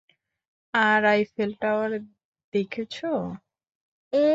[0.73, 1.91] আর Eiffel tower
[2.53, 2.95] দেখেছ?